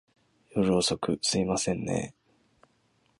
[0.55, 2.65] 夜遅く、すいませんねぇ。